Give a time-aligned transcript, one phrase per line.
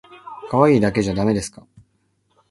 [0.49, 1.67] かわいいだけじゃだめですか